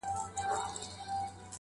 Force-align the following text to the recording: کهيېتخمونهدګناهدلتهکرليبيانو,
کهيېتخمونهدګناهدلتهکرليبيانو, 0.03 1.47